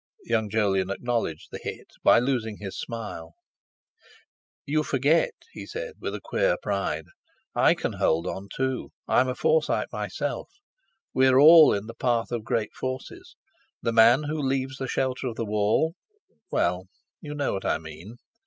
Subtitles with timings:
[0.25, 3.35] Young Jolyon acknowledged the hit by losing his smile.
[4.65, 7.05] "You forget," he said with a queer pride,
[7.53, 10.49] "I can hold on, too—I'm a Forsyte myself.
[11.13, 13.35] We're all in the path of great forces.
[13.83, 18.15] The man who leaves the shelter of the wall—well—you know what I mean.